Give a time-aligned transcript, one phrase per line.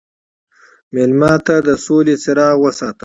[0.93, 2.99] مېلمه ته د سولې څراغ وساته.